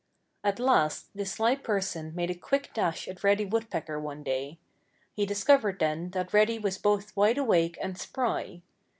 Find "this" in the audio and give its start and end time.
1.15-1.33